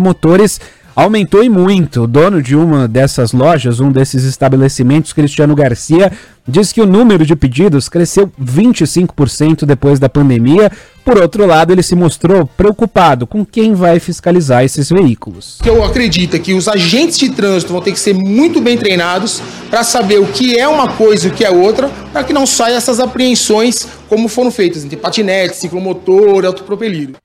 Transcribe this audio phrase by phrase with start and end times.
[0.00, 0.60] Motores
[0.96, 2.04] aumentou e muito.
[2.04, 6.10] O dono de uma dessas lojas, um desses estabelecimentos, Cristiano Garcia,
[6.48, 10.72] diz que o número de pedidos cresceu 25% depois da pandemia.
[11.04, 15.58] Por outro lado, ele se mostrou preocupado com quem vai fiscalizar esses veículos.
[15.64, 19.42] Eu acredito é que os agentes de trânsito vão ter que ser muito bem treinados
[19.68, 22.46] para saber o que é uma coisa e o que é outra, para que não
[22.46, 27.18] saiam essas apreensões como foram feitas entre patinete, ciclomotor, autopropelido.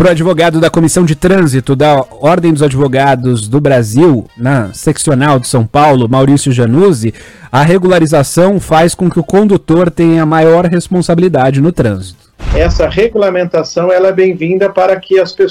[0.00, 5.38] Para o advogado da Comissão de Trânsito da Ordem dos Advogados do Brasil, na seccional
[5.38, 7.12] de São Paulo, Maurício Januzzi,
[7.52, 12.30] a regularização faz com que o condutor tenha maior responsabilidade no trânsito.
[12.54, 15.48] Essa regulamentação ela é bem-vinda para que as pessoas